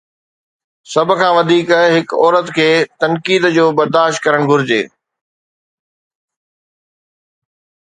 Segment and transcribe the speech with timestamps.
[0.91, 2.69] سڀ کان وڌيڪ، هڪ عورت کي
[2.99, 4.81] تنقيد ڇو برداشت ڪرڻ گهرجي؟